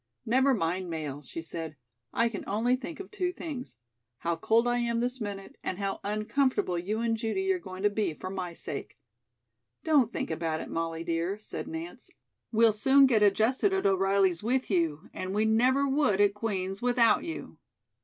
[0.25, 1.75] "Never mind mail," she said.
[2.11, 3.77] "I can only think of two things.
[4.17, 7.89] How cold I am this minute, and how uncomfortable you and Judy are going to
[7.91, 8.97] be for my sake."
[9.83, 12.09] "Don't think about it, Molly, dear," said Nance.
[12.51, 17.23] "We'll soon get adjusted at O'Reilly's with you, and we never would at Queen's without
[17.23, 17.59] you."